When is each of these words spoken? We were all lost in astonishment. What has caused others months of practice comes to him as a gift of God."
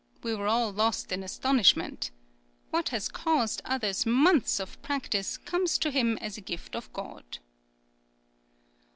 We 0.23 0.33
were 0.33 0.47
all 0.47 0.71
lost 0.73 1.11
in 1.11 1.21
astonishment. 1.21 2.09
What 2.71 2.89
has 2.89 3.07
caused 3.07 3.61
others 3.65 4.03
months 4.03 4.59
of 4.59 4.81
practice 4.81 5.37
comes 5.37 5.77
to 5.77 5.91
him 5.91 6.17
as 6.17 6.37
a 6.39 6.41
gift 6.41 6.75
of 6.75 6.91
God." 6.91 7.37